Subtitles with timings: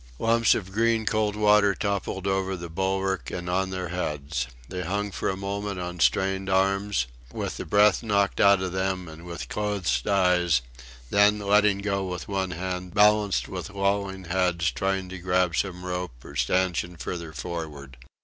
[0.17, 4.47] Lumps of green cold water toppled over the bulwark and on their heads.
[4.67, 9.07] They hung for a moment on strained arms, with the breath knocked out of them,
[9.07, 10.61] and with closed eyes
[11.11, 16.25] then, letting go with one hand, balanced with lolling heads, trying to grab some rope
[16.25, 17.97] or stanchion further forward.